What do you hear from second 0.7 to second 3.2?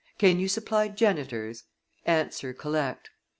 janitors? Answer, collect.